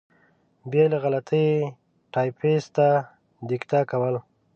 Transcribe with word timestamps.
بې 0.69 0.83
له 0.91 0.97
غلطۍ 1.03 1.37
یې 1.53 1.59
ټایپېسټ 2.13 2.67
ته 2.77 2.87
دیکته 3.49 3.79
کول. 3.91 4.15